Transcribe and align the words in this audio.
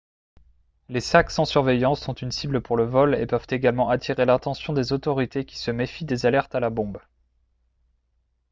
les 0.89 0.99
sacs 0.99 1.29
sans 1.29 1.45
surveillance 1.45 2.01
sont 2.01 2.15
une 2.15 2.31
cible 2.31 2.59
pour 2.61 2.75
le 2.75 2.85
vol 2.85 3.13
et 3.13 3.27
peuvent 3.27 3.45
également 3.51 3.89
attirer 3.91 4.25
l'attention 4.25 4.73
des 4.73 4.93
autorités 4.93 5.45
qui 5.45 5.59
se 5.59 5.69
méfient 5.69 6.05
des 6.05 6.25
alertes 6.25 6.55
à 6.55 6.59
la 6.59 6.71
bombe 6.71 6.99